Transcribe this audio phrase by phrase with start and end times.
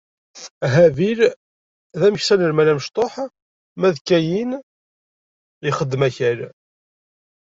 [0.75, 1.19] Habil,
[1.99, 3.13] d ameksa n lmal amecṭuḥ,
[3.79, 4.51] ma d Kayin
[5.69, 6.39] ixeddem akal.